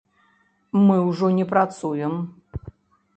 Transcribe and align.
Мы 0.85 0.95
ўжо 1.09 1.29
не 1.39 1.45
працуем. 1.51 2.13